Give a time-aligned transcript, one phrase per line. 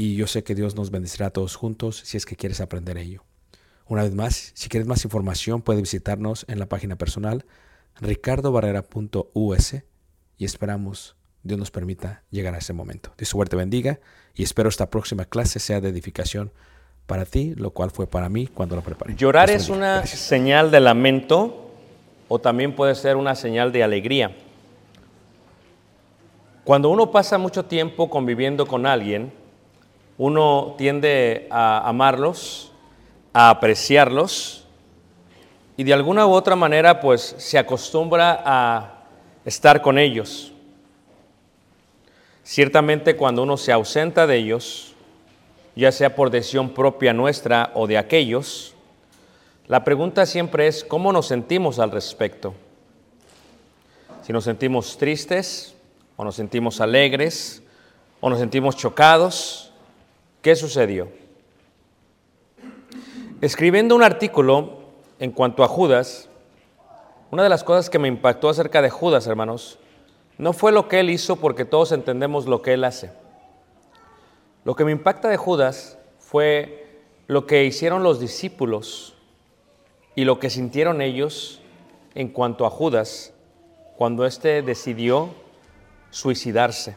[0.00, 2.96] y yo sé que Dios nos bendecirá a todos juntos si es que quieres aprender
[2.96, 3.24] ello.
[3.86, 7.44] Una vez más, si quieres más información, puedes visitarnos en la página personal
[8.00, 9.74] ricardobarrera.us
[10.38, 13.12] y esperamos Dios nos permita llegar a ese momento.
[13.18, 13.98] Dios suerte bendiga
[14.34, 16.52] y espero esta próxima clase sea de edificación
[17.06, 19.16] para ti, lo cual fue para mí cuando lo preparé.
[19.16, 20.20] Llorar es una Gracias.
[20.20, 21.72] señal de lamento
[22.28, 24.36] o también puede ser una señal de alegría.
[26.62, 29.32] Cuando uno pasa mucho tiempo conviviendo con alguien,
[30.18, 32.72] uno tiende a amarlos,
[33.32, 34.66] a apreciarlos
[35.76, 39.04] y de alguna u otra manera pues se acostumbra a
[39.44, 40.52] estar con ellos.
[42.42, 44.94] Ciertamente cuando uno se ausenta de ellos,
[45.76, 48.74] ya sea por decisión propia nuestra o de aquellos,
[49.68, 52.54] la pregunta siempre es cómo nos sentimos al respecto.
[54.22, 55.74] Si nos sentimos tristes,
[56.16, 57.62] o nos sentimos alegres,
[58.20, 59.67] o nos sentimos chocados,
[60.42, 61.08] ¿qué sucedió?
[63.40, 64.78] Escribiendo un artículo
[65.18, 66.28] en cuanto a Judas,
[67.30, 69.78] una de las cosas que me impactó acerca de Judas, hermanos,
[70.38, 73.12] no fue lo que él hizo porque todos entendemos lo que él hace.
[74.64, 79.14] Lo que me impacta de Judas fue lo que hicieron los discípulos
[80.14, 81.60] y lo que sintieron ellos
[82.14, 83.32] en cuanto a Judas
[83.96, 85.30] cuando éste decidió
[86.10, 86.96] suicidarse.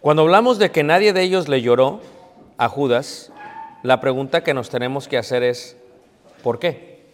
[0.00, 2.00] Cuando hablamos de que nadie de ellos le lloró
[2.58, 3.32] a Judas,
[3.82, 5.76] la pregunta que nos tenemos que hacer es,
[6.42, 7.06] ¿por qué?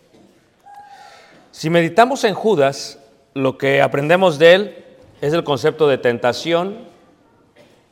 [1.52, 2.98] Si meditamos en Judas,
[3.34, 4.84] lo que aprendemos de él
[5.20, 6.78] es el concepto de tentación,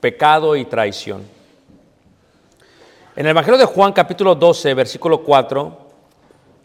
[0.00, 1.22] pecado y traición.
[3.16, 5.78] En el Evangelio de Juan capítulo 12, versículo 4,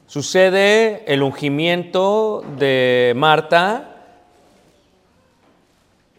[0.07, 3.91] sucede el ungimiento de Marta,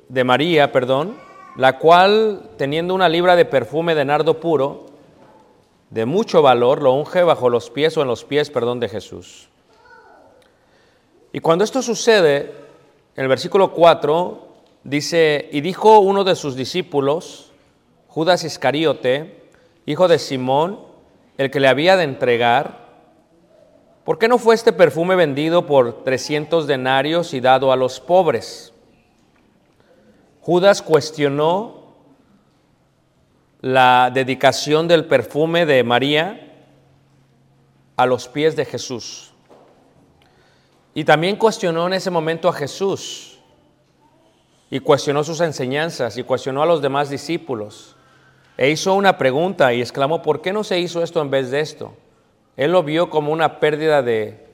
[0.09, 1.26] de María, perdón,
[1.57, 4.87] la cual, teniendo una libra de perfume de nardo puro,
[5.91, 9.49] de mucho valor, lo unge bajo los pies o en los pies, perdón, de Jesús.
[11.33, 12.53] Y cuando esto sucede,
[13.15, 14.49] en el versículo 4
[14.85, 17.53] dice, y dijo uno de sus discípulos,
[18.09, 19.49] Judas Iscariote,
[19.87, 20.81] hijo de Simón,
[21.39, 22.87] el que le había de entregar,
[24.05, 28.73] ¿por qué no fue este perfume vendido por 300 denarios y dado a los pobres?
[30.47, 31.97] Judas cuestionó
[33.63, 36.69] la dedicación del perfume de María
[37.97, 39.33] a los pies de Jesús.
[40.95, 43.41] Y también cuestionó en ese momento a Jesús
[44.71, 47.97] y cuestionó sus enseñanzas y cuestionó a los demás discípulos.
[48.57, 51.59] E hizo una pregunta y exclamó, ¿por qué no se hizo esto en vez de
[51.59, 51.93] esto?
[52.57, 54.47] Él lo vio como una pérdida de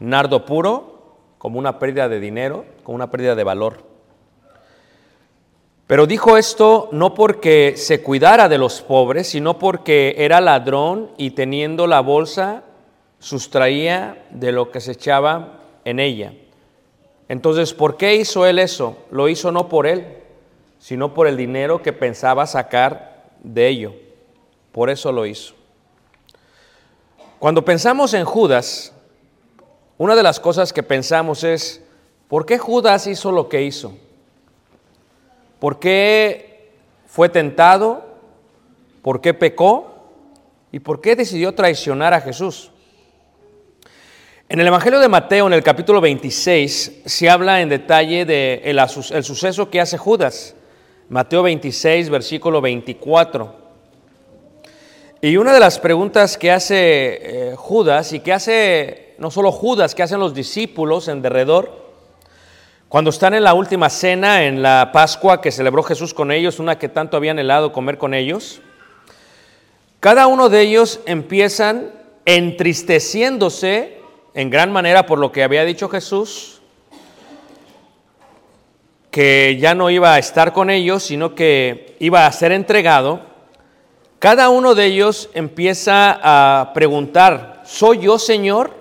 [0.00, 3.97] nardo puro, como una pérdida de dinero, como una pérdida de valor.
[5.88, 11.30] Pero dijo esto no porque se cuidara de los pobres, sino porque era ladrón y
[11.30, 12.62] teniendo la bolsa
[13.18, 16.34] sustraía de lo que se echaba en ella.
[17.30, 18.98] Entonces, ¿por qué hizo él eso?
[19.10, 20.18] Lo hizo no por él,
[20.78, 23.94] sino por el dinero que pensaba sacar de ello.
[24.72, 25.54] Por eso lo hizo.
[27.38, 28.92] Cuando pensamos en Judas,
[29.96, 31.82] una de las cosas que pensamos es,
[32.28, 33.94] ¿por qué Judas hizo lo que hizo?
[35.58, 36.70] ¿Por qué
[37.06, 38.04] fue tentado?
[39.02, 39.94] ¿Por qué pecó?
[40.70, 42.70] ¿Y por qué decidió traicionar a Jesús?
[44.48, 49.10] En el Evangelio de Mateo, en el capítulo 26, se habla en detalle del de
[49.10, 50.54] el suceso que hace Judas.
[51.08, 53.54] Mateo 26, versículo 24.
[55.20, 59.94] Y una de las preguntas que hace eh, Judas y que hace no solo Judas,
[59.94, 61.87] que hacen los discípulos en derredor,
[62.88, 66.78] cuando están en la última cena, en la Pascua que celebró Jesús con ellos, una
[66.78, 68.62] que tanto habían helado comer con ellos,
[70.00, 71.90] cada uno de ellos empiezan
[72.24, 73.98] entristeciéndose
[74.32, 76.62] en gran manera por lo que había dicho Jesús,
[79.10, 83.20] que ya no iba a estar con ellos, sino que iba a ser entregado.
[84.18, 88.72] Cada uno de ellos empieza a preguntar, ¿soy yo Señor?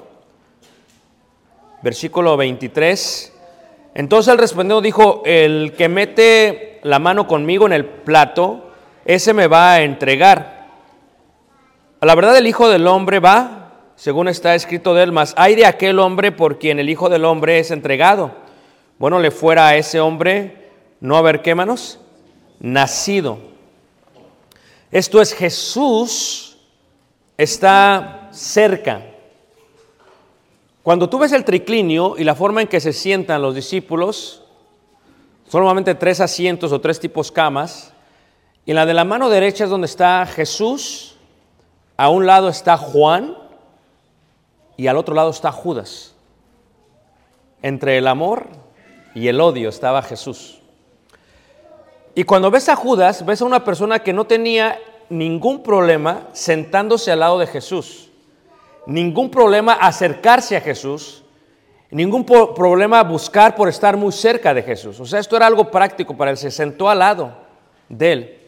[1.81, 3.33] Versículo 23.
[3.97, 8.69] Entonces él respondió, dijo, el que mete la mano conmigo en el plato,
[9.05, 10.67] ese me va a entregar.
[11.99, 15.55] A la verdad el Hijo del Hombre va, según está escrito de él, más hay
[15.55, 18.33] de aquel hombre por quien el Hijo del Hombre es entregado.
[18.99, 21.99] Bueno, le fuera a ese hombre no haber qué manos,
[22.59, 23.39] nacido.
[24.91, 26.59] Esto es Jesús
[27.35, 29.01] está cerca.
[30.87, 34.41] Cuando tú ves el triclinio y la forma en que se sientan los discípulos,
[35.45, 37.91] son normalmente tres asientos o tres tipos camas,
[38.65, 41.17] y en la de la mano derecha es donde está Jesús,
[41.97, 43.37] a un lado está Juan
[44.77, 46.15] y al otro lado está Judas.
[47.61, 48.47] Entre el amor
[49.13, 50.61] y el odio estaba Jesús.
[52.15, 54.79] Y cuando ves a Judas, ves a una persona que no tenía
[55.09, 58.06] ningún problema sentándose al lado de Jesús
[58.87, 61.23] ningún problema acercarse a Jesús,
[61.91, 64.99] ningún problema buscar por estar muy cerca de Jesús.
[64.99, 67.37] O sea, esto era algo práctico para él, se sentó al lado
[67.89, 68.39] de él.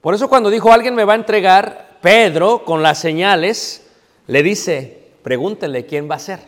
[0.00, 3.88] Por eso cuando dijo, alguien me va a entregar, Pedro, con las señales,
[4.26, 6.40] le dice, pregúntenle quién va a ser.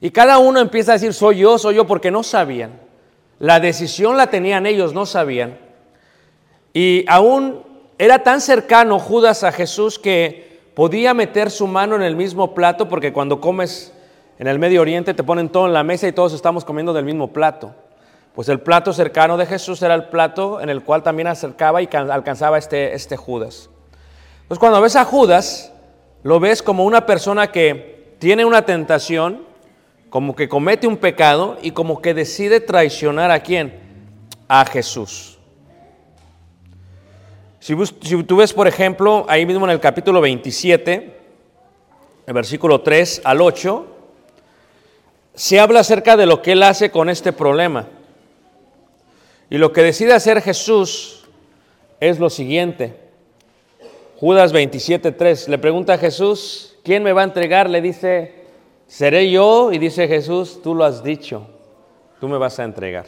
[0.00, 2.80] Y cada uno empieza a decir, soy yo, soy yo, porque no sabían.
[3.38, 5.58] La decisión la tenían ellos, no sabían.
[6.72, 7.62] Y aún
[7.98, 10.45] era tan cercano Judas a Jesús que
[10.76, 13.94] podía meter su mano en el mismo plato porque cuando comes
[14.38, 17.06] en el Medio Oriente te ponen todo en la mesa y todos estamos comiendo del
[17.06, 17.74] mismo plato.
[18.34, 21.88] Pues el plato cercano de Jesús era el plato en el cual también acercaba y
[21.90, 23.70] alcanzaba este, este Judas.
[24.42, 25.72] Entonces cuando ves a Judas,
[26.22, 29.44] lo ves como una persona que tiene una tentación,
[30.10, 33.80] como que comete un pecado y como que decide traicionar a quién?
[34.46, 35.35] A Jesús.
[37.66, 37.74] Si,
[38.22, 41.16] tú ves, por ejemplo, ahí mismo en el capítulo 27,
[42.24, 43.86] el versículo 3 al 8,
[45.34, 47.88] se habla acerca de lo que él hace con este problema.
[49.50, 51.24] Y lo que decide hacer Jesús
[51.98, 53.00] es lo siguiente.
[54.20, 57.68] Judas 27.3 le pregunta a Jesús, ¿quién me va a entregar?
[57.68, 58.44] Le dice,
[58.86, 59.72] seré yo.
[59.72, 61.48] Y dice Jesús, tú lo has dicho,
[62.20, 63.06] tú me vas a entregar.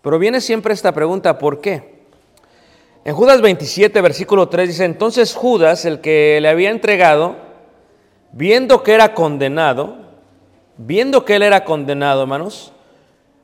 [0.00, 2.01] Pero viene siempre esta pregunta, ¿por qué?
[3.04, 7.34] En Judas 27, versículo 3 dice, entonces Judas, el que le había entregado,
[8.30, 9.96] viendo que era condenado,
[10.76, 12.72] viendo que él era condenado, hermanos,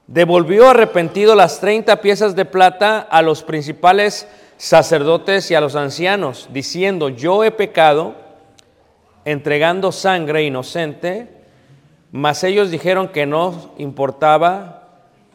[0.06, 6.48] devolvió arrepentido las 30 piezas de plata a los principales sacerdotes y a los ancianos,
[6.52, 8.14] diciendo, yo he pecado
[9.24, 11.28] entregando sangre inocente,
[12.12, 14.88] mas ellos dijeron que no importaba,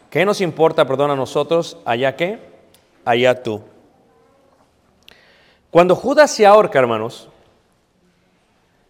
[0.10, 2.40] que nos importa, perdón, a nosotros, allá que,
[3.04, 3.73] allá tú.
[5.74, 7.30] Cuando Judas se ahorca, hermanos,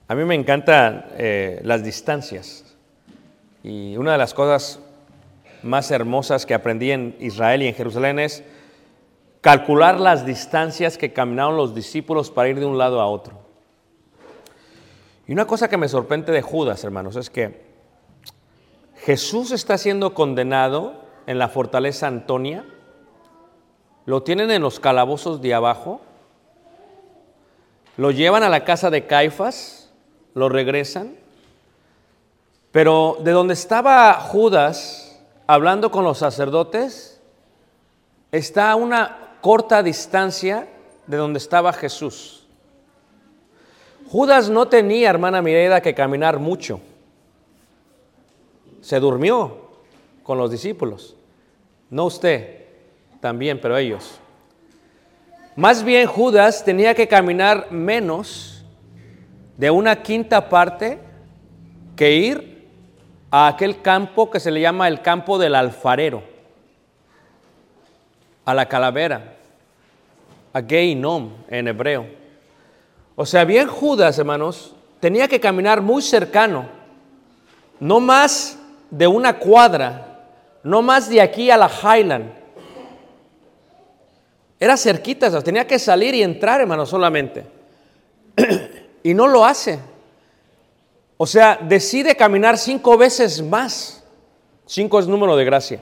[0.09, 2.75] a mí me encantan eh, las distancias.
[3.63, 4.81] Y una de las cosas
[5.61, 8.43] más hermosas que aprendí en Israel y en Jerusalén es
[9.39, 13.39] calcular las distancias que caminaron los discípulos para ir de un lado a otro.
[15.25, 17.61] Y una cosa que me sorprende de Judas, hermanos, es que
[18.97, 20.95] Jesús está siendo condenado
[21.27, 22.65] en la fortaleza Antonia,
[24.05, 26.01] lo tienen en los calabozos de abajo,
[27.97, 29.91] lo llevan a la casa de Caifás,
[30.33, 31.15] lo regresan,
[32.71, 37.21] pero de donde estaba Judas hablando con los sacerdotes,
[38.31, 40.67] está a una corta distancia
[41.05, 42.47] de donde estaba Jesús.
[44.09, 46.79] Judas no tenía, hermana Mireida, que caminar mucho.
[48.81, 49.69] Se durmió
[50.23, 51.15] con los discípulos.
[51.89, 52.65] No usted,
[53.19, 54.19] también, pero ellos.
[55.55, 58.65] Más bien Judas tenía que caminar menos
[59.55, 61.00] de una quinta parte
[61.95, 62.67] que ir
[63.29, 66.24] a aquel campo que se le llama el campo del alfarero,
[68.45, 69.36] a la calavera,
[70.53, 72.07] a Geinom en hebreo.
[73.15, 76.65] O sea, bien Judas, hermanos, tenía que caminar muy cercano,
[77.79, 78.57] no más
[78.89, 80.25] de una cuadra,
[80.63, 82.42] no más de aquí a la Highland
[84.63, 87.43] era cerquita, tenía que salir y entrar, hermano, solamente.
[89.03, 89.77] y no lo hace.
[91.17, 94.05] O sea, decide caminar cinco veces más.
[94.65, 95.82] Cinco es número de gracia.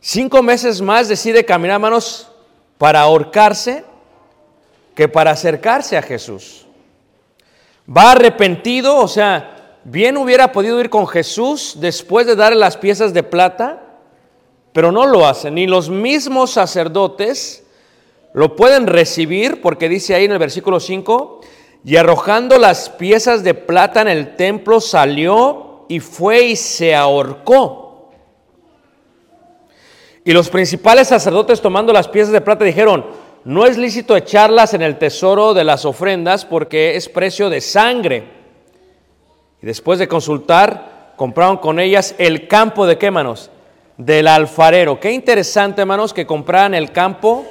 [0.00, 2.30] Cinco meses más decide caminar, hermanos,
[2.78, 3.84] para ahorcarse
[4.94, 6.64] que para acercarse a Jesús.
[7.90, 13.12] Va arrepentido, o sea, bien hubiera podido ir con Jesús después de darle las piezas
[13.12, 13.87] de plata
[14.72, 15.54] pero no lo hacen.
[15.54, 17.64] Ni los mismos sacerdotes
[18.32, 21.40] lo pueden recibir porque dice ahí en el versículo 5,
[21.84, 28.10] y arrojando las piezas de plata en el templo salió y fue y se ahorcó.
[30.24, 33.06] Y los principales sacerdotes tomando las piezas de plata dijeron,
[33.44, 38.24] no es lícito echarlas en el tesoro de las ofrendas porque es precio de sangre.
[39.62, 43.50] Y después de consultar, compraron con ellas el campo de qué manos?
[43.98, 44.98] Del alfarero.
[44.98, 47.44] Qué interesante, hermanos, que compraran el campo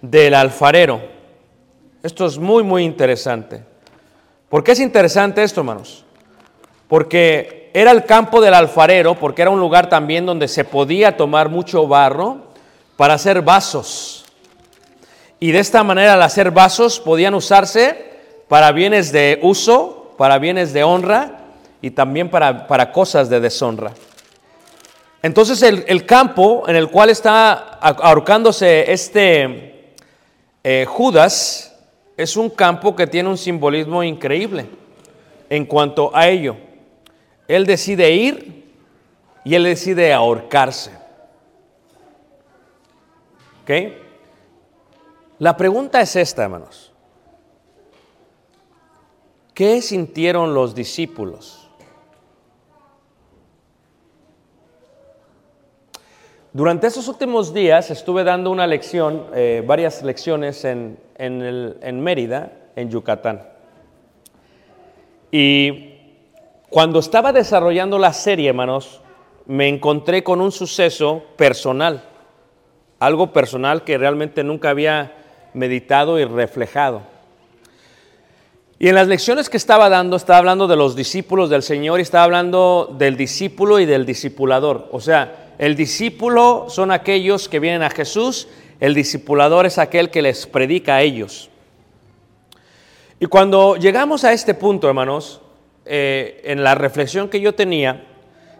[0.00, 1.00] del alfarero.
[2.02, 3.62] Esto es muy, muy interesante.
[4.48, 6.04] ¿Por qué es interesante esto, hermanos?
[6.88, 11.50] Porque era el campo del alfarero, porque era un lugar también donde se podía tomar
[11.50, 12.38] mucho barro
[12.96, 14.24] para hacer vasos.
[15.38, 18.10] Y de esta manera, al hacer vasos, podían usarse
[18.48, 21.40] para bienes de uso, para bienes de honra
[21.80, 23.92] y también para, para cosas de deshonra.
[25.22, 29.94] Entonces el, campo en el cual está ahorcándose este
[30.64, 31.76] eh, Judas
[32.16, 34.66] es un campo que tiene un simbolismo increíble
[35.50, 36.56] en cuanto a ello.
[37.48, 38.64] Él decide ir
[39.44, 40.92] y él decide ahorcarse.
[43.62, 43.70] ¿Ok?
[45.38, 46.92] La pregunta es esta, hermanos.
[49.54, 51.59] ¿Qué sintieron los discípulos?
[56.52, 62.90] Durante esos últimos días estuve dando una lección, eh, varias lecciones en, en Mérida, en
[62.90, 63.42] Yucatán.
[65.30, 65.94] Y
[66.68, 69.00] cuando estaba desarrollando la serie, hermanos,
[69.46, 72.02] me encontré con un suceso personal,
[72.98, 75.14] algo personal que realmente nunca había
[75.54, 77.02] meditado y reflejado.
[78.80, 82.02] Y en las lecciones que estaba dando, estaba hablando de los discípulos del Señor y
[82.02, 84.88] estaba hablando del discípulo y del discipulador.
[84.90, 88.48] O sea, el discípulo son aquellos que vienen a Jesús,
[88.80, 91.50] el discipulador es aquel que les predica a ellos.
[93.20, 95.42] Y cuando llegamos a este punto, hermanos,
[95.84, 98.06] eh, en la reflexión que yo tenía,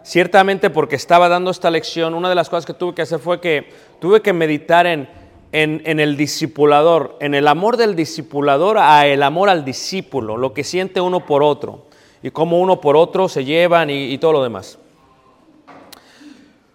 [0.03, 3.41] ciertamente porque estaba dando esta lección, una de las cosas que tuve que hacer fue
[3.41, 3.67] que
[3.99, 5.09] tuve que meditar en
[5.51, 10.63] en, el discipulador, en el amor del discipulador a el amor al discípulo, lo que
[10.63, 11.87] siente uno por otro
[12.23, 14.77] y cómo uno por otro se llevan y todo lo demás.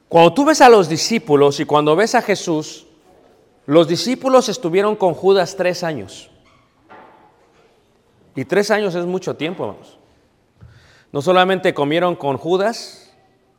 [0.08, 2.86] Cuando tú ves a los discípulos y cuando ves a Jesús,
[3.66, 6.30] los discípulos estuvieron con Judas tres años.
[8.36, 9.98] Y tres años es mucho tiempo, hermanos.
[11.10, 13.12] No solamente comieron con Judas,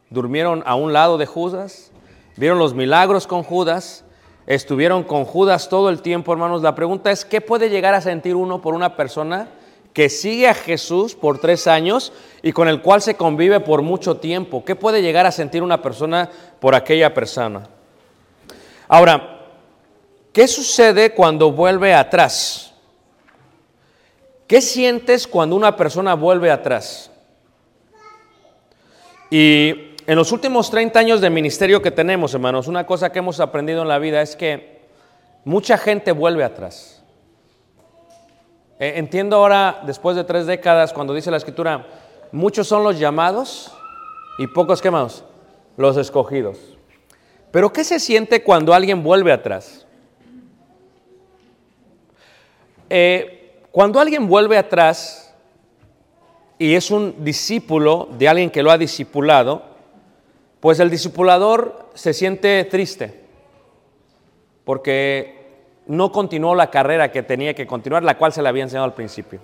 [0.09, 1.91] durmieron a un lado de Judas,
[2.37, 4.05] vieron los milagros con Judas,
[4.45, 6.61] estuvieron con Judas todo el tiempo, hermanos.
[6.61, 9.49] La pregunta es, ¿qué puede llegar a sentir uno por una persona
[9.97, 12.13] que sigue a Jesús por tres años
[12.43, 14.63] y con el cual se convive por mucho tiempo?
[14.63, 17.67] ¿Qué puede llegar a sentir una persona por aquella persona?
[18.87, 19.47] Ahora,
[20.31, 22.75] ¿qué sucede cuando vuelve atrás?
[24.45, 27.09] ¿Qué sientes cuando una persona vuelve atrás?
[29.31, 33.39] Y en los últimos 30 años de ministerio que tenemos, hermanos, una cosa que hemos
[33.39, 34.79] aprendido en la vida es que
[35.43, 36.96] mucha gente vuelve atrás.
[38.79, 41.87] Eh, entiendo ahora, después de tres décadas, cuando dice la escritura,
[42.31, 43.71] muchos son los llamados
[44.37, 45.23] y pocos quemados,
[45.77, 46.57] los escogidos.
[47.51, 49.85] Pero ¿qué se siente cuando alguien vuelve atrás?
[52.89, 55.35] Eh, cuando alguien vuelve atrás
[56.59, 59.63] y es un discípulo de alguien que lo ha discipulado,
[60.59, 63.27] pues el discipulador se siente triste
[64.67, 65.36] porque
[65.87, 68.93] no continuó la carrera que tenía que continuar, la cual se le había enseñado al
[68.93, 69.39] principio.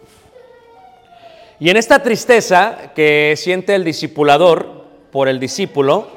[1.59, 6.07] Y en esta tristeza que siente el discipulador por el discípulo,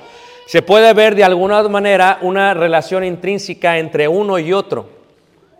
[0.46, 4.88] se puede ver de alguna manera una relación intrínseca entre uno y otro.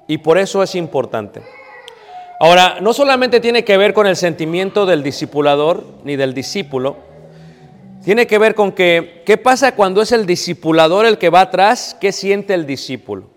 [0.09, 1.43] Y por eso es importante.
[2.39, 6.97] Ahora, no solamente tiene que ver con el sentimiento del discipulador ni del discípulo,
[8.05, 11.97] tiene que ver con que, ¿qué pasa cuando es el discipulador el que va atrás?
[12.01, 13.36] ¿Qué siente el discípulo?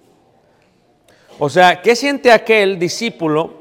[1.40, 3.54] O sea, ¿qué siente aquel discípulo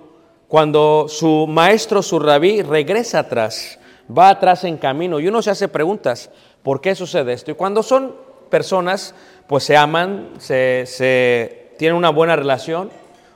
[0.48, 3.78] cuando su maestro, su rabí, regresa atrás,
[4.16, 5.20] va atrás en camino?
[5.20, 6.30] Y uno se hace preguntas,
[6.62, 7.52] ¿por qué sucede esto?
[7.52, 8.14] Y cuando son
[8.50, 9.14] personas,
[9.46, 12.90] pues se aman, se, se tienen una buena relación,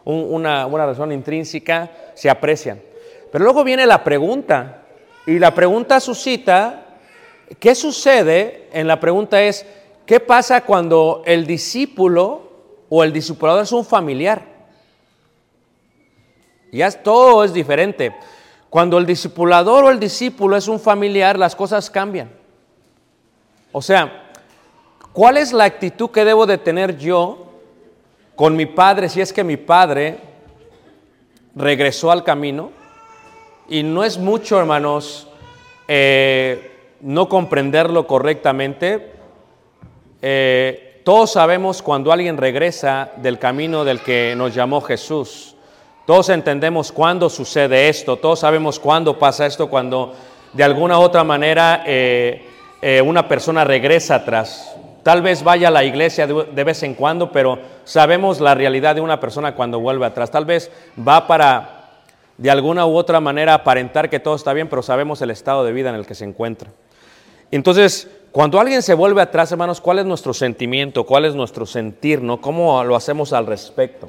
[0.05, 2.81] un- una buena relación intrínseca, se aprecian.
[3.31, 4.83] Pero luego viene la pregunta,
[5.25, 6.87] y la pregunta suscita,
[7.61, 8.69] ¿qué sucede?
[8.73, 9.65] En la pregunta es,
[10.05, 12.51] ¿qué pasa cuando el discípulo
[12.95, 14.43] o el discipulador es un familiar?
[16.71, 18.15] Ya es- todo es diferente.
[18.69, 22.31] Cuando el discipulador o el discípulo es un familiar, las cosas cambian.
[23.73, 24.31] O sea,
[25.15, 27.47] ¿cuál es la actitud que debo de tener yo
[28.37, 30.19] con mi padre si es que mi padre
[31.55, 32.73] regresó al camino?
[33.71, 35.29] Y no es mucho, hermanos,
[35.89, 39.13] eh, no comprenderlo correctamente.
[40.21, 45.57] Eh, todos sabemos cuando alguien regresa del camino del que nos llamó Jesús.
[46.07, 50.15] Todos entendemos cuándo sucede esto, todos sabemos cuándo pasa esto, cuando
[50.53, 52.47] de alguna u otra manera eh,
[52.81, 54.77] eh, una persona regresa atrás.
[55.03, 58.95] Tal vez vaya a la iglesia de, de vez en cuando, pero sabemos la realidad
[58.95, 60.31] de una persona cuando vuelve atrás.
[60.31, 61.83] Tal vez va para
[62.37, 65.73] de alguna u otra manera aparentar que todo está bien, pero sabemos el estado de
[65.73, 66.71] vida en el que se encuentra.
[67.51, 71.05] Entonces, cuando alguien se vuelve atrás, hermanos, ¿cuál es nuestro sentimiento?
[71.05, 72.23] ¿Cuál es nuestro sentir?
[72.23, 72.41] ¿no?
[72.41, 74.09] ¿Cómo lo hacemos al respecto?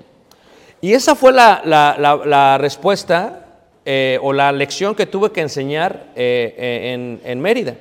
[0.82, 3.46] Y esa fue la, la- la- respuesta
[3.86, 7.76] eh, o la lección que tuve que enseñar eh, eh, en, en Mérida.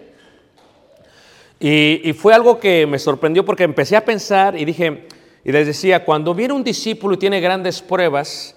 [1.60, 5.06] Y, y fue algo que me sorprendió porque empecé a pensar y dije,
[5.44, 8.56] y les decía, cuando viene un discípulo y tiene grandes pruebas,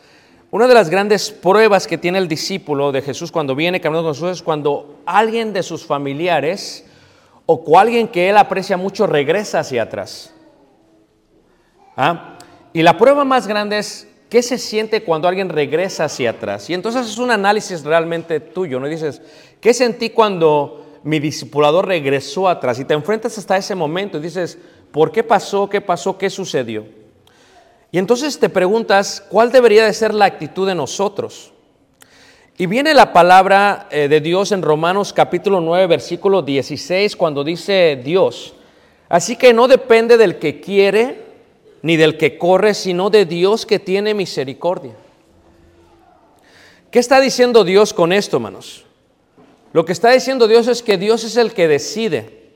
[0.51, 4.15] una de las grandes pruebas que tiene el discípulo de Jesús cuando viene caminando con
[4.15, 6.84] Jesús es cuando alguien de sus familiares
[7.45, 10.33] o alguien que él aprecia mucho regresa hacia atrás.
[11.95, 12.37] ¿Ah?
[12.73, 16.69] Y la prueba más grande es qué se siente cuando alguien regresa hacia atrás.
[16.69, 18.87] Y entonces es un análisis realmente tuyo, ¿no?
[18.87, 19.21] Dices,
[19.61, 22.79] ¿qué sentí cuando mi discipulador regresó atrás?
[22.79, 24.57] Y te enfrentas hasta ese momento y dices,
[24.91, 25.69] ¿por qué pasó?
[25.69, 26.17] ¿Qué pasó?
[26.17, 26.85] ¿Qué sucedió?
[27.91, 31.53] Y entonces te preguntas, ¿cuál debería de ser la actitud de nosotros?
[32.57, 37.99] Y viene la palabra eh, de Dios en Romanos capítulo 9, versículo 16, cuando dice
[38.01, 38.53] Dios,
[39.09, 41.19] así que no depende del que quiere
[41.81, 44.93] ni del que corre, sino de Dios que tiene misericordia.
[46.91, 48.85] ¿Qué está diciendo Dios con esto, hermanos?
[49.73, 52.53] Lo que está diciendo Dios es que Dios es el que decide.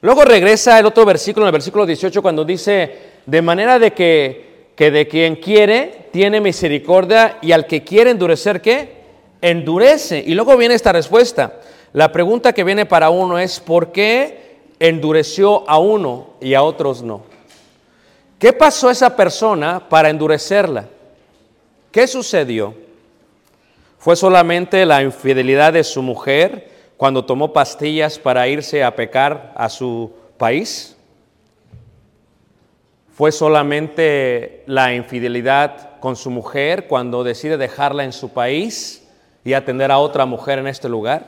[0.00, 2.92] Luego regresa el otro versículo, en el versículo 18, cuando dice,
[3.24, 8.60] de manera de que, que de quien quiere tiene misericordia y al que quiere endurecer,
[8.60, 8.97] ¿qué?
[9.40, 10.22] Endurece.
[10.26, 11.60] Y luego viene esta respuesta.
[11.92, 17.02] La pregunta que viene para uno es, ¿por qué endureció a uno y a otros
[17.02, 17.22] no?
[18.38, 20.86] ¿Qué pasó a esa persona para endurecerla?
[21.90, 22.74] ¿Qué sucedió?
[23.98, 29.68] ¿Fue solamente la infidelidad de su mujer cuando tomó pastillas para irse a pecar a
[29.68, 30.96] su país?
[33.12, 39.07] ¿Fue solamente la infidelidad con su mujer cuando decide dejarla en su país
[39.44, 41.26] y atender a otra mujer en este lugar?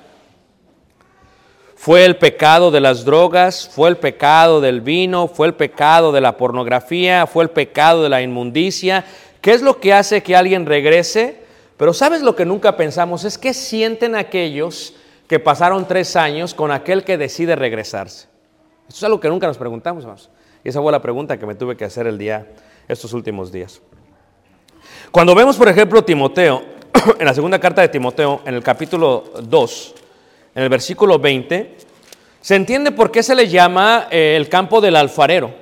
[1.76, 6.20] Fue el pecado de las drogas, fue el pecado del vino, fue el pecado de
[6.20, 9.04] la pornografía, fue el pecado de la inmundicia.
[9.40, 11.42] ¿Qué es lo que hace que alguien regrese?
[11.78, 14.94] Pero sabes lo que nunca pensamos, es que sienten aquellos
[15.26, 18.28] que pasaron tres años con aquel que decide regresarse.
[18.86, 20.28] Eso es algo que nunca nos preguntamos, hermanos.
[20.62, 22.46] Y esa fue la pregunta que me tuve que hacer el día,
[22.88, 23.80] estos últimos días.
[25.10, 26.62] Cuando vemos, por ejemplo, Timoteo,
[27.18, 29.94] en la segunda carta de Timoteo, en el capítulo 2,
[30.54, 31.76] en el versículo 20,
[32.40, 35.52] se entiende por qué se le llama eh, el campo del alfarero.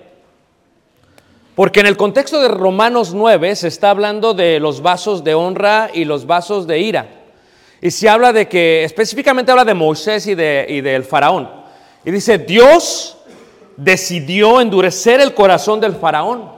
[1.55, 5.91] Porque en el contexto de Romanos 9 se está hablando de los vasos de honra
[5.93, 7.09] y los vasos de ira.
[7.81, 11.51] Y se habla de que, específicamente habla de Moisés y, de, y del faraón.
[12.05, 13.19] Y dice, Dios
[13.77, 16.58] decidió endurecer el corazón del faraón.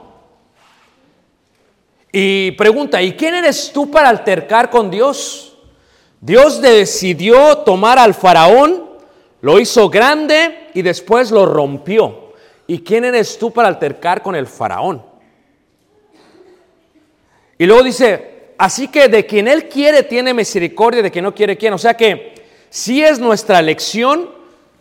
[2.11, 5.55] Y pregunta, ¿y quién eres tú para altercar con Dios?
[6.19, 8.89] Dios decidió tomar al faraón,
[9.41, 12.33] lo hizo grande y después lo rompió.
[12.67, 15.03] ¿Y quién eres tú para altercar con el faraón?
[17.57, 21.57] Y luego dice, así que de quien él quiere tiene misericordia, de quien no quiere
[21.57, 21.73] quién.
[21.73, 24.29] O sea que sí es nuestra elección,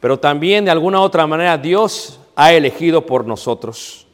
[0.01, 4.07] pero también de alguna otra manera Dios ha elegido por nosotros.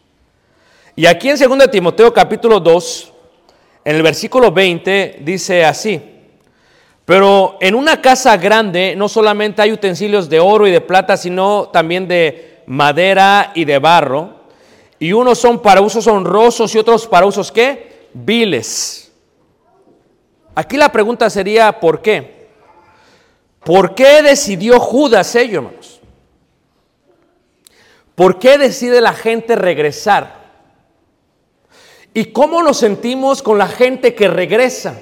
[0.98, 3.12] Y aquí en 2 Timoteo capítulo 2,
[3.84, 6.00] en el versículo 20, dice así,
[7.04, 11.68] pero en una casa grande no solamente hay utensilios de oro y de plata, sino
[11.68, 14.36] también de madera y de barro,
[14.98, 18.08] y unos son para usos honrosos y otros para usos qué?
[18.14, 19.12] Viles.
[20.54, 22.48] Aquí la pregunta sería, ¿por qué?
[23.62, 26.00] ¿Por qué decidió Judas ello, hermanos?
[28.14, 30.35] ¿Por qué decide la gente regresar?
[32.16, 34.98] ¿Y cómo nos sentimos con la gente que regresa?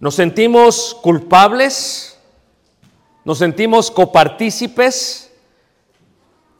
[0.00, 2.18] ¿Nos sentimos culpables?
[3.24, 5.30] ¿Nos sentimos copartícipes?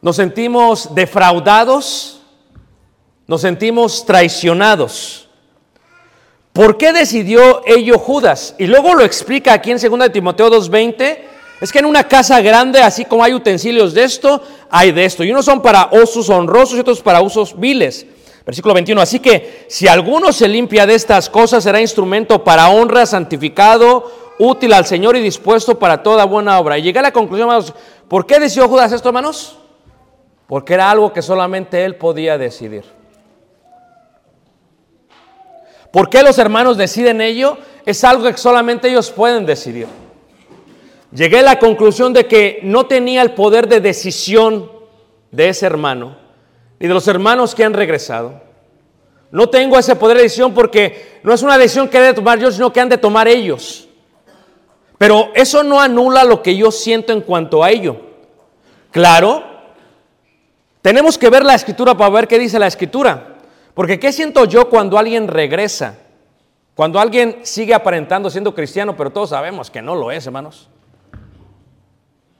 [0.01, 2.21] ¿Nos sentimos defraudados?
[3.27, 5.27] ¿Nos sentimos traicionados?
[6.53, 8.55] ¿Por qué decidió ello Judas?
[8.57, 12.79] Y luego lo explica aquí en 2 Timoteo 2.20 es que en una casa grande,
[12.81, 15.23] así como hay utensilios de esto, hay de esto.
[15.23, 18.05] Y unos son para usos honrosos y otros para usos viles.
[18.45, 19.01] Versículo 21.
[19.01, 24.73] Así que si alguno se limpia de estas cosas, será instrumento para honra, santificado, útil
[24.73, 26.77] al Señor y dispuesto para toda buena obra.
[26.77, 27.73] Y llegué a la conclusión, hermanos,
[28.07, 29.57] ¿por qué decidió Judas esto, hermanos?
[30.47, 32.83] Porque era algo que solamente él podía decidir.
[35.91, 37.57] ¿Por qué los hermanos deciden ello?
[37.85, 39.87] Es algo que solamente ellos pueden decidir.
[41.15, 44.69] Llegué a la conclusión de que no tenía el poder de decisión
[45.31, 46.17] de ese hermano,
[46.77, 48.41] ni de los hermanos que han regresado.
[49.31, 52.37] No tengo ese poder de decisión porque no es una decisión que he de tomar
[52.37, 53.87] yo, sino que han de tomar ellos.
[54.97, 57.95] Pero eso no anula lo que yo siento en cuanto a ello.
[58.91, 59.41] Claro,
[60.81, 63.37] tenemos que ver la escritura para ver qué dice la escritura.
[63.73, 65.97] Porque ¿qué siento yo cuando alguien regresa?
[66.75, 70.69] Cuando alguien sigue aparentando siendo cristiano, pero todos sabemos que no lo es, hermanos.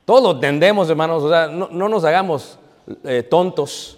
[0.05, 2.59] Todos lo entendemos, hermanos, o sea, no, nos hagamos
[3.03, 3.97] eh, tontos.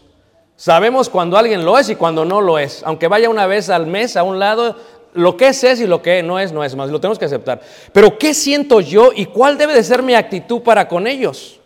[0.55, 2.81] Sabemos cuando alguien lo es y cuando no lo es.
[2.83, 4.77] Aunque vaya una vez al mes a un lado,
[5.13, 6.89] lo que es es y lo que no es no es más.
[6.89, 7.61] Lo tenemos que aceptar.
[7.91, 11.59] Pero ¿qué siento yo y cuál debe de ser mi actitud para con ellos?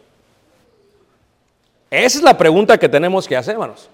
[1.91, 3.89] Esa es la pregunta que tenemos que hacer, hermanos.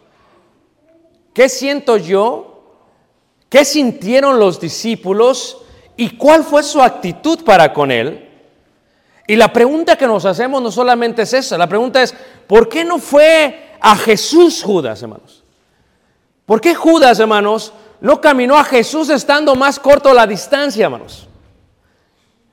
[1.33, 2.63] ¿Qué siento yo?
[3.49, 5.57] ¿Qué sintieron los discípulos?
[5.97, 8.26] ¿Y cuál fue su actitud para con él?
[9.27, 12.15] Y la pregunta que nos hacemos no solamente es esa, la pregunta es,
[12.47, 15.43] ¿por qué no fue a Jesús Judas, hermanos?
[16.45, 21.27] ¿Por qué Judas, hermanos, no caminó a Jesús estando más corto la distancia, hermanos?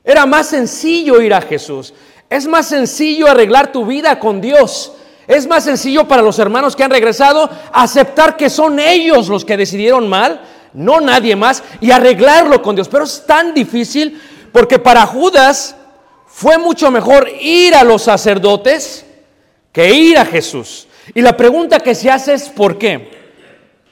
[0.03, 1.93] Era más sencillo ir a Jesús.
[2.29, 4.91] Es más sencillo arreglar tu vida con Dios.
[5.27, 9.55] Es más sencillo para los hermanos que han regresado aceptar que son ellos los que
[9.55, 10.41] decidieron mal,
[10.73, 12.89] no nadie más, y arreglarlo con Dios.
[12.89, 15.75] Pero es tan difícil porque para Judas
[16.37, 19.05] fue mucho mejor ir a los sacerdotes
[19.71, 20.85] que ir a Jesús.
[21.13, 23.09] Y la pregunta que se hace es ¿por qué?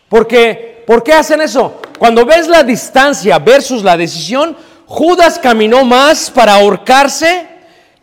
[0.10, 1.80] Porque, ¿por qué hacen eso?
[1.98, 7.48] Cuando ves la distancia versus la decisión, Judas caminó más para ahorcarse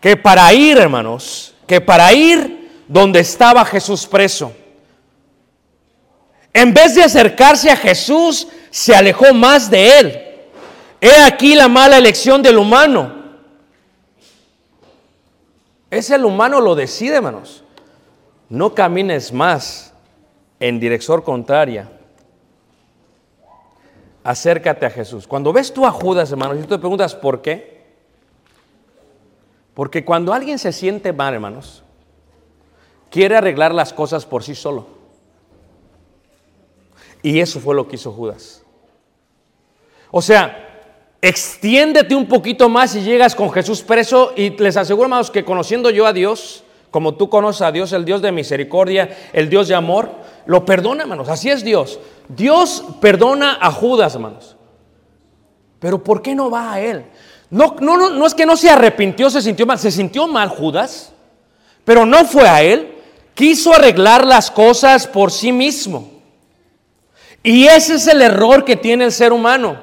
[0.01, 4.55] que para ir, hermanos, que para ir donde estaba Jesús preso.
[6.55, 10.23] En vez de acercarse a Jesús, se alejó más de él.
[10.99, 13.20] He aquí la mala elección del humano.
[15.91, 17.65] Es el humano lo decide, hermanos.
[18.49, 19.93] No camines más
[20.61, 21.91] en dirección contraria.
[24.23, 25.27] Acércate a Jesús.
[25.27, 27.81] Cuando ves tú a Judas, hermanos, y tú te preguntas por qué.
[29.75, 31.83] Porque cuando alguien se siente mal, hermanos,
[33.11, 34.87] quiere arreglar las cosas por sí solo.
[37.23, 38.63] Y eso fue lo que hizo Judas.
[40.11, 40.70] O sea,
[41.23, 45.91] extiéndete un poquito más y llegas con Jesús preso y les aseguro, hermanos, que conociendo
[45.91, 49.75] yo a Dios, como tú conoces a Dios, el Dios de misericordia, el Dios de
[49.75, 50.11] amor,
[50.47, 51.29] lo perdona, hermanos.
[51.29, 52.01] Así es Dios.
[52.29, 54.57] Dios perdona a Judas, hermanos.
[55.79, 57.05] Pero ¿por qué no va a él?
[57.51, 59.79] No, no, no, no es que no se arrepintió, se sintió mal.
[59.79, 61.13] Se sintió mal Judas,
[61.85, 62.97] pero no fue a él.
[63.35, 66.11] Quiso arreglar las cosas por sí mismo.
[67.43, 69.81] Y ese es el error que tiene el ser humano,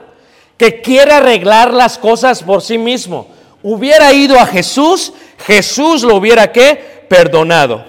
[0.58, 3.28] que quiere arreglar las cosas por sí mismo.
[3.64, 5.14] Hubiera ido a Jesús,
[5.46, 7.86] Jesús lo hubiera que perdonado.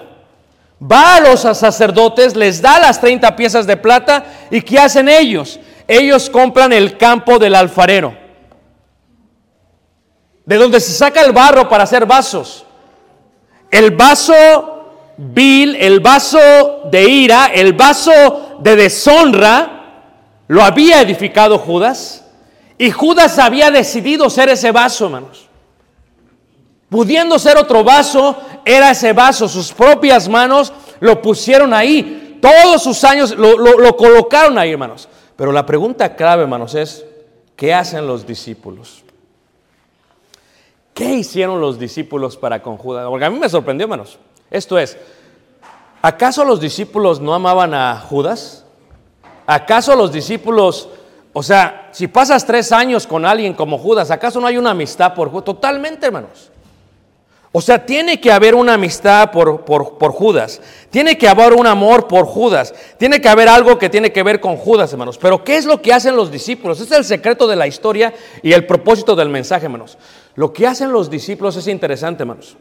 [0.81, 5.59] Va a los sacerdotes, les da las 30 piezas de plata y ¿qué hacen ellos?
[5.87, 8.15] Ellos compran el campo del alfarero,
[10.45, 12.65] de donde se saca el barro para hacer vasos.
[13.71, 16.39] El vaso vil, el vaso
[16.89, 19.75] de ira, el vaso de deshonra,
[20.47, 22.25] lo había edificado Judas.
[22.79, 25.47] Y Judas había decidido ser ese vaso, hermanos.
[26.89, 29.47] Pudiendo ser otro vaso, era ese vaso.
[29.47, 32.39] Sus propias manos lo pusieron ahí.
[32.41, 35.07] Todos sus años lo, lo- lo colocaron ahí, hermanos.
[35.35, 37.05] Pero la pregunta clave, hermanos, es,
[37.55, 39.03] ¿qué hacen los discípulos?
[40.93, 43.05] ¿Qué hicieron los discípulos para con Judas?
[43.09, 44.17] Porque a mí me sorprendió, hermanos.
[44.49, 44.97] Esto es,
[46.01, 48.65] ¿acaso los discípulos no amaban a Judas?
[49.45, 50.89] ¿Acaso los discípulos,
[51.33, 55.13] o sea, si pasas tres años con alguien como Judas, ¿acaso no hay una amistad
[55.13, 55.45] por Judas?
[55.45, 56.51] Totalmente, hermanos.
[57.51, 60.61] O sea, tiene que haber una amistad por, por, por Judas.
[60.91, 62.75] Tiene que haber un amor por Judas.
[62.97, 65.17] Tiene que haber algo que tiene que ver con Judas, hermanos.
[65.17, 66.79] Pero ¿qué es lo que hacen los discípulos?
[66.79, 68.13] Este es el secreto de la historia
[68.43, 69.97] y el propósito del mensaje, hermanos.
[70.35, 72.55] Lo que hacen los discípulos es interesante, hermanos.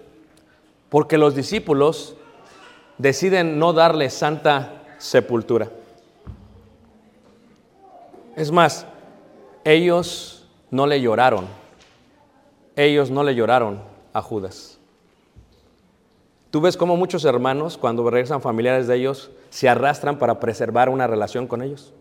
[0.89, 2.15] Porque los discípulos
[2.97, 5.69] deciden no darle santa sepultura.
[8.39, 8.87] Es más,
[9.65, 11.47] ellos no le lloraron.
[12.77, 13.81] Ellos no le lloraron
[14.13, 14.79] a Judas.
[16.53, 21.09] Tú ves cómo muchos hermanos, cuando regresan familiares de ellos, se arrastran para preservar una
[21.09, 21.93] relación con ellos.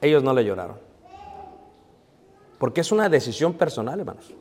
[0.00, 0.78] Ellos no le lloraron.
[2.58, 4.34] Porque es una decisión personal, hermanos.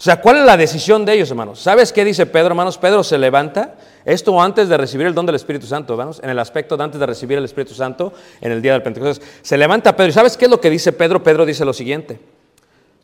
[0.00, 1.60] O sea, ¿cuál es la decisión de ellos, hermanos?
[1.60, 2.78] ¿Sabes qué dice Pedro, hermanos?
[2.78, 3.74] Pedro se levanta,
[4.06, 6.98] esto antes de recibir el don del Espíritu Santo, hermanos, en el aspecto de antes
[6.98, 8.10] de recibir el Espíritu Santo
[8.40, 9.22] en el día del Pentecostés.
[9.42, 11.22] Se levanta Pedro, ¿y sabes qué es lo que dice Pedro?
[11.22, 12.18] Pedro dice lo siguiente.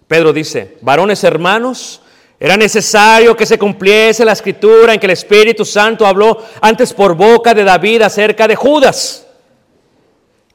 [0.09, 2.01] Pedro dice, varones hermanos,
[2.41, 7.15] era necesario que se cumpliese la escritura en que el Espíritu Santo habló antes por
[7.15, 9.27] boca de David acerca de Judas,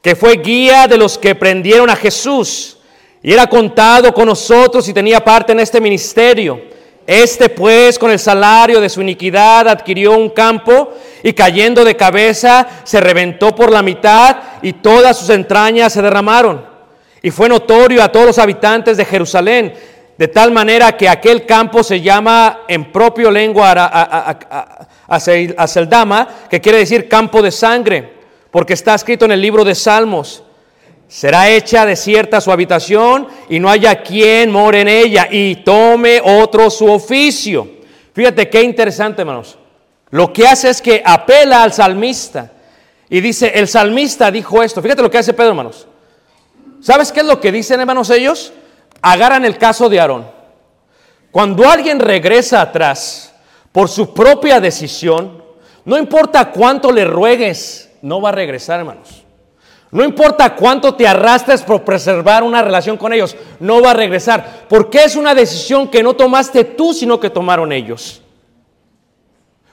[0.02, 2.78] que fue guía de los que prendieron a Jesús
[3.22, 6.60] y era contado con nosotros y tenía parte en este ministerio.
[7.06, 12.66] Este pues con el salario de su iniquidad adquirió un campo y cayendo de cabeza
[12.84, 16.64] se reventó por la mitad y todas sus entrañas se derramaron.
[17.22, 19.74] Y fue notorio a todos los habitantes de Jerusalén,
[20.18, 24.36] de tal manera que aquel campo se llama en propio lengua
[25.56, 28.12] aceldama, que quiere decir campo de sangre,
[28.50, 30.42] porque está escrito en el libro de Salmos.
[31.12, 36.70] Será hecha desierta su habitación y no haya quien more en ella y tome otro
[36.70, 37.70] su oficio.
[38.14, 39.58] Fíjate qué interesante, hermanos.
[40.08, 42.52] Lo que hace es que apela al salmista
[43.10, 44.80] y dice, el salmista dijo esto.
[44.80, 45.86] Fíjate lo que hace Pedro, hermanos.
[46.80, 48.54] ¿Sabes qué es lo que dicen, hermanos, ellos?
[49.02, 50.26] Agarran el caso de Aarón.
[51.30, 53.34] Cuando alguien regresa atrás
[53.70, 55.44] por su propia decisión,
[55.84, 59.21] no importa cuánto le ruegues, no va a regresar, hermanos.
[59.92, 64.66] No importa cuánto te arrastres por preservar una relación con ellos, no va a regresar.
[64.66, 68.22] Porque es una decisión que no tomaste tú, sino que tomaron ellos.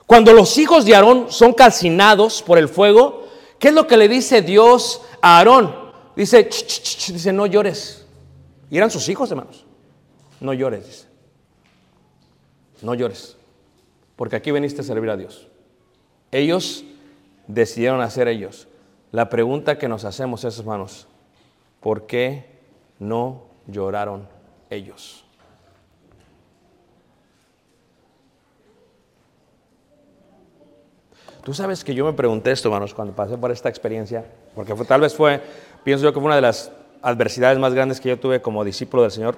[0.06, 3.30] Cuando los hijos de Aarón son calcinados por el fuego,
[3.60, 5.74] ¿qué es lo que le dice Dios a Aarón?
[6.18, 8.06] Dice, dice, no llores.
[8.70, 9.66] Y eran sus hijos, hermanos.
[10.42, 11.06] No llores, dice.
[12.82, 13.38] No llores.
[14.18, 15.48] Porque aquí veniste a servir a Dios.
[16.30, 16.84] Ellos
[17.48, 18.68] decidieron hacer ellos.
[19.12, 21.08] La pregunta que nos hacemos es, hermanos,
[21.80, 22.46] ¿por qué
[23.00, 24.28] no lloraron
[24.70, 25.24] ellos?
[31.44, 34.86] ¿Tú sabes que yo me pregunté esto, hermanos, cuando pasé por esta experiencia, porque fue-
[34.86, 35.42] tal vez fue,
[35.84, 39.04] pienso yo que fue una de las adversidades más grandes que yo tuve como discípulo
[39.04, 39.38] del Señor.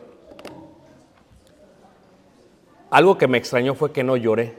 [2.89, 4.57] Algo que me extrañó fue que no lloré.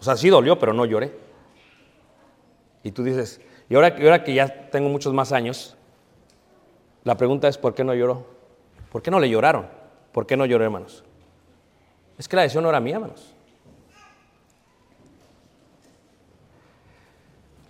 [0.00, 1.12] O sea, sí dolió, pero no lloré.
[2.82, 3.40] Y tú dices,
[3.72, 5.74] y ahora, ahora que ya tengo muchos más años,
[7.04, 8.26] la pregunta es, ¿por qué no lloró?
[8.90, 9.66] ¿Por qué no le lloraron?
[10.12, 11.02] ¿Por qué no lloró, hermanos?
[12.18, 13.32] Es que la decisión no era mía, hermanos.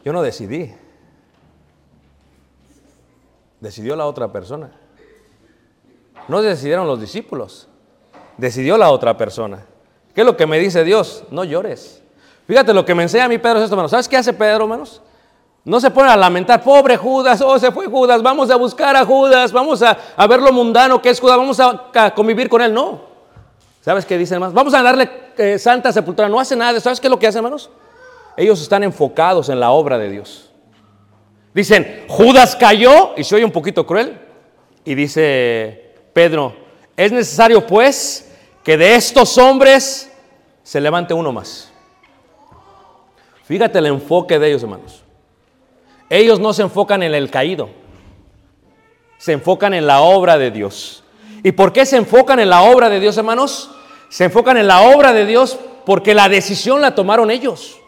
[0.04, 0.74] Yo no decidí.
[3.60, 4.72] Decidió la otra persona.
[6.26, 7.68] No decidieron los discípulos.
[8.38, 9.66] Decidió la otra persona.
[10.16, 11.22] ¿Qué es lo que me dice Dios?
[11.30, 12.02] No llores.
[12.48, 13.92] Fíjate lo que me enseña a mí Pedro es esto, hermanos.
[13.92, 15.00] ¿Sabes qué hace Pedro, hermanos?
[15.64, 19.05] No se pone a lamentar, pobre Judas, oh, se fue Judas, vamos a buscar a
[19.05, 22.75] Judas, vamos a, a ver lo mundano que es Judas, vamos a, convivir con él.
[22.75, 23.01] No.
[23.81, 24.55] ¿Sabes qué dicen, hermanos?
[24.55, 26.29] Vamos a darle eh, santa sepultura.
[26.29, 26.79] No hace nada.
[26.81, 27.70] ¿Sabes qué es lo que hace, hermanos?
[28.37, 30.51] Ellos están enfocados en la obra de Dios.
[31.55, 34.18] Dicen, Judas cayó, y se oye un poquito cruel,
[34.85, 36.55] y dice Pedro,
[36.96, 38.33] es necesario pues
[38.64, 40.11] que de estos hombres
[40.62, 41.70] se levante uno más.
[43.44, 45.03] Fíjate el enfoque de ellos, hermanos.
[46.12, 47.70] Ellos no se enfocan en el caído,
[49.16, 51.05] se enfocan en la obra de Dios.
[51.42, 53.70] ¿Y por qué se enfocan en la obra de Dios, hermanos?
[54.11, 57.79] Se enfocan en la obra de Dios porque la decisión la tomaron ellos,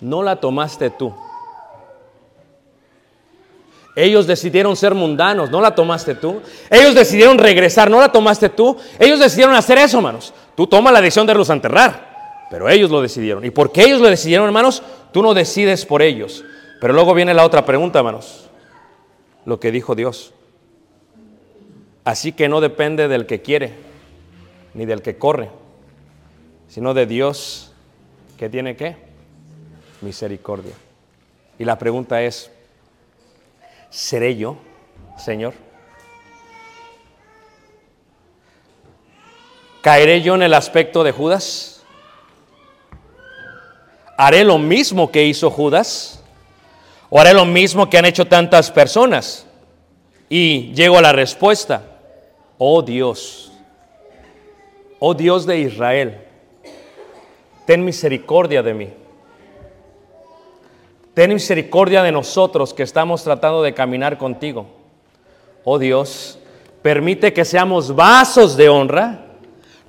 [0.00, 1.14] no la tomaste tú.
[3.96, 6.40] Ellos decidieron ser mundanos, no la tomaste tú.
[6.70, 8.78] Ellos decidieron regresar, no la tomaste tú.
[8.98, 10.32] Ellos decidieron hacer eso, hermanos.
[10.56, 13.44] Tú tomas la decisión de los enterrar, pero ellos lo decidieron.
[13.44, 16.42] Y porque ellos lo decidieron, hermanos, tú no decides por ellos.
[16.82, 18.50] Pero luego viene la otra pregunta, hermanos.
[19.44, 20.34] Lo que dijo Dios.
[22.02, 23.72] Así que no depende del que quiere,
[24.74, 25.48] ni del que corre,
[26.66, 27.72] sino de Dios
[28.36, 28.96] que tiene qué?
[30.00, 30.72] Misericordia.
[31.56, 32.50] Y la pregunta es,
[33.88, 34.56] ¿seré yo,
[35.16, 35.54] Señor?
[39.82, 41.84] ¿Caeré yo en el aspecto de Judas?
[44.16, 46.21] ¿Haré lo mismo que hizo Judas?
[47.14, 49.44] ¿O haré lo mismo que han hecho tantas personas?
[50.30, 51.82] Y llego a la respuesta,
[52.56, 53.52] oh Dios,
[54.98, 56.22] oh Dios de Israel,
[57.66, 58.88] ten misericordia de mí.
[61.12, 64.68] Ten misericordia de nosotros que estamos tratando de caminar contigo.
[65.64, 66.38] Oh Dios,
[66.80, 69.26] permite que seamos vasos de honra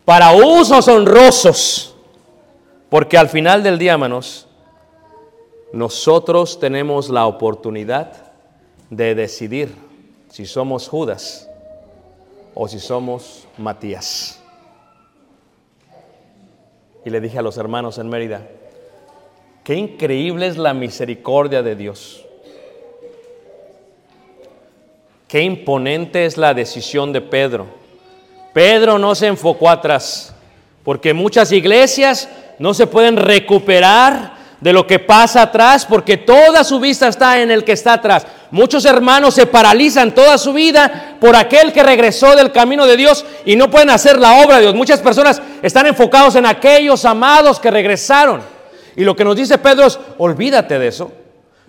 [0.03, 1.95] para usos honrosos,
[2.89, 4.45] porque al final del día, hermanos,
[5.73, 8.13] nosotros tenemos la oportunidad
[8.91, 9.73] de decidir
[10.29, 11.49] si somos Judas
[12.53, 14.39] o si somos Matías.
[17.03, 18.47] Y le dije a los hermanos en Mérida,
[19.63, 22.23] qué increíble es la misericordia de Dios.
[25.27, 27.65] Qué imponente es la decisión de Pedro.
[28.53, 30.35] Pedro no se enfocó atrás,
[30.83, 36.79] porque muchas iglesias no se pueden recuperar de lo que pasa atrás, porque toda su
[36.79, 38.25] vista está en el que está atrás.
[38.49, 43.25] Muchos hermanos se paralizan toda su vida por aquel que regresó del camino de Dios
[43.45, 44.73] y no pueden hacer la obra de Dios.
[44.73, 48.41] Muchas personas están enfocados en aquellos amados que regresaron.
[48.95, 51.11] Y lo que nos dice Pedro es, olvídate de eso.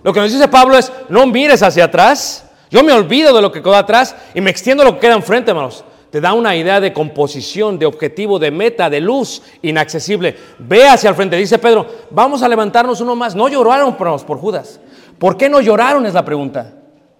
[0.05, 2.45] Lo que nos dice Pablo es, no mires hacia atrás.
[2.71, 5.51] Yo me olvido de lo que quedó atrás y me extiendo lo que queda enfrente,
[5.51, 5.83] hermanos.
[6.15, 10.37] Te da una idea de composición, de objetivo, de meta, de luz inaccesible.
[10.61, 11.37] Ve hacia el frente.
[11.37, 13.35] Dice Pedro, vamos a levantarnos uno más.
[13.35, 14.79] No lloraron por, Judas.
[15.19, 16.07] ¿Por qué no lloraron?
[16.07, 16.73] Es la pregunta.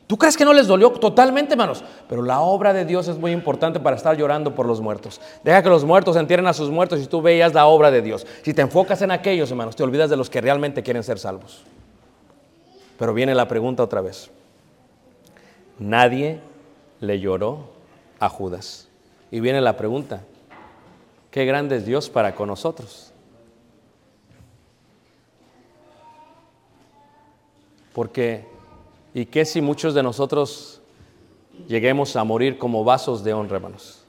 [0.07, 1.83] ¿Tú crees que no les dolió totalmente, hermanos?
[2.09, 5.21] Pero la obra de Dios es muy importante para estar llorando por los muertos.
[5.43, 8.25] Deja que los muertos entierren a sus muertos y tú veías la obra de Dios.
[8.43, 11.65] Si te enfocas en aquellos, hermanos, te olvidas de los que realmente quieren ser salvos.
[12.97, 14.31] Pero viene la pregunta otra vez.
[15.81, 16.39] Nadie
[17.01, 17.74] le lloró
[18.25, 18.89] a Judas.
[19.31, 20.23] Y viene la pregunta,
[21.31, 23.13] qué grande es Dios para con nosotros.
[27.93, 28.47] Porque,
[29.13, 30.81] ¿y qué si muchos de nosotros
[31.69, 34.03] lleguemos a morir como vasos de honra, hermanos?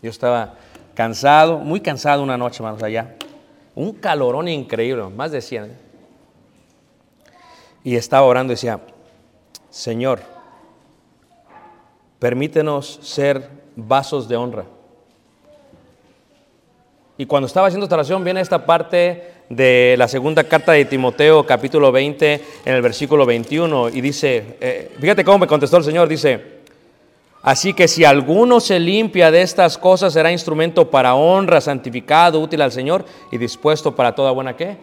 [0.00, 0.54] Yo estaba
[0.94, 3.16] cansado, muy cansado una noche, hermanos, allá.
[3.74, 5.76] Un calorón increíble, más de 100.
[7.82, 8.80] Y estaba orando y decía,
[9.70, 10.20] Señor,
[12.18, 14.64] permítenos ser vasos de honra.
[17.16, 21.44] Y cuando estaba haciendo esta oración, viene esta parte de la segunda carta de Timoteo,
[21.44, 26.08] capítulo 20, en el versículo 21, y dice, eh, fíjate cómo me contestó el Señor,
[26.08, 26.58] dice,
[27.42, 32.60] Así que si alguno se limpia de estas cosas, será instrumento para honra, santificado, útil
[32.62, 34.76] al Señor y dispuesto para toda buena qué?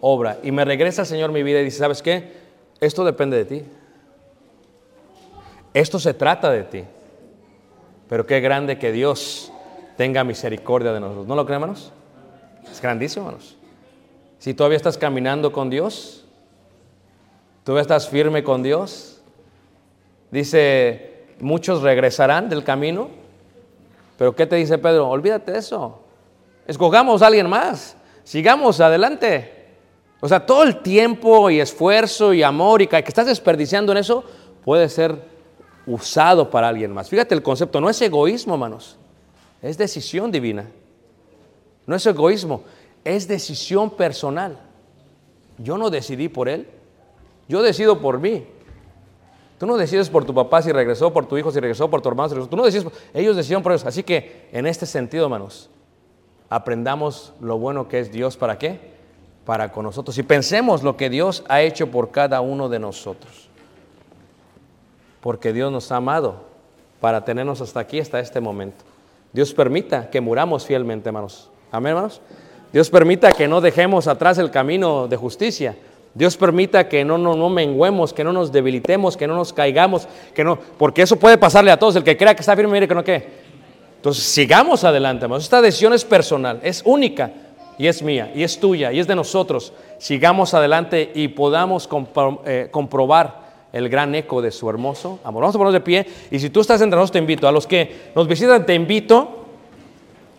[0.00, 0.38] Obra.
[0.42, 2.32] Y me regresa el Señor mi vida y dice, ¿sabes qué?
[2.80, 3.64] Esto depende de ti.
[5.74, 6.84] Esto se trata de ti.
[8.08, 9.52] Pero qué grande que Dios
[9.96, 11.26] tenga misericordia de nosotros.
[11.26, 11.92] ¿No lo creen, hermanos?
[12.70, 13.56] Es grandísimo, hermanos.
[14.38, 16.24] Si todavía estás caminando con Dios,
[17.64, 19.20] todavía estás firme con Dios,
[20.30, 23.08] dice, muchos regresarán del camino.
[24.18, 25.08] Pero ¿qué te dice Pedro?
[25.08, 26.00] Olvídate de eso.
[26.66, 27.96] Escogamos a alguien más.
[28.24, 29.62] Sigamos adelante.
[30.20, 34.24] O sea, todo el tiempo y esfuerzo y amor y que estás desperdiciando en eso
[34.64, 35.31] puede ser
[35.86, 37.08] usado para alguien más.
[37.08, 38.96] Fíjate el concepto, no es egoísmo, hermanos,
[39.60, 40.68] es decisión divina.
[41.86, 42.62] No es egoísmo,
[43.04, 44.58] es decisión personal.
[45.58, 46.68] Yo no decidí por él,
[47.48, 48.46] yo decido por mí.
[49.58, 52.08] Tú no decides por tu papá si regresó, por tu hijo si regresó, por tu
[52.08, 52.50] hermano si regresó.
[52.50, 53.86] Tú no decides, ellos decidieron por ellos.
[53.86, 55.70] Así que en este sentido, hermanos,
[56.48, 58.80] aprendamos lo bueno que es Dios para qué?
[59.44, 60.18] Para con nosotros.
[60.18, 63.51] Y pensemos lo que Dios ha hecho por cada uno de nosotros
[65.22, 66.34] porque Dios nos ha amado
[67.00, 68.84] para tenernos hasta aquí, hasta este momento.
[69.32, 71.48] Dios permita que muramos fielmente, hermanos.
[71.70, 72.20] Amén, hermanos.
[72.72, 75.76] Dios permita que no dejemos atrás el camino de justicia.
[76.14, 80.06] Dios permita que no, no, no menguemos, que no nos debilitemos, que no nos caigamos,
[80.34, 81.96] que no, porque eso puede pasarle a todos.
[81.96, 83.52] El que crea que está firme, mire que no qué.
[83.96, 85.44] Entonces, sigamos adelante, hermanos.
[85.44, 87.30] Esta decisión es personal, es única
[87.78, 89.72] y es mía, y es tuya, y es de nosotros.
[89.98, 91.88] Sigamos adelante y podamos
[92.44, 95.42] eh, comprobar el gran eco de su hermoso amor.
[95.42, 97.66] Vamos a ponernos de pie y si tú estás entre nosotros te invito, a los
[97.66, 99.46] que nos visitan te invito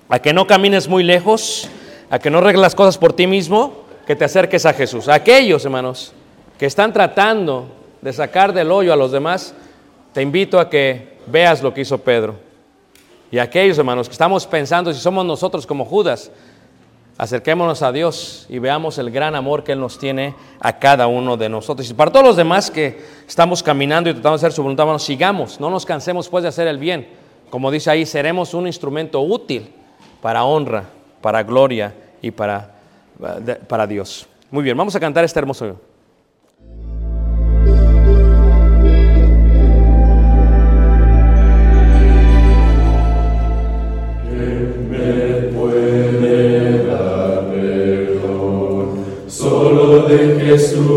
[0.09, 1.67] a que no camines muy lejos,
[2.09, 5.07] a que no arregles las cosas por ti mismo, que te acerques a Jesús.
[5.07, 6.13] aquellos, hermanos,
[6.59, 7.67] que están tratando
[8.01, 9.55] de sacar del hoyo a los demás,
[10.13, 12.35] te invito a que veas lo que hizo Pedro.
[13.31, 16.29] Y aquellos, hermanos, que estamos pensando si somos nosotros como Judas,
[17.17, 21.37] Acerquémonos a Dios y veamos el gran amor que Él nos tiene a cada uno
[21.37, 21.89] de nosotros.
[21.89, 25.59] Y para todos los demás que estamos caminando y tratando de hacer su voluntad, sigamos,
[25.59, 27.07] no nos cansemos pues de hacer el bien.
[27.51, 29.71] Como dice ahí, seremos un instrumento útil
[30.21, 30.85] para honra,
[31.21, 32.71] para gloria y para,
[33.67, 34.27] para Dios.
[34.49, 35.77] Muy bien, vamos a cantar este hermoso
[50.53, 50.92] Jesús,